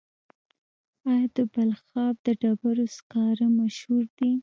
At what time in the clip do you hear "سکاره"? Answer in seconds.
2.97-3.47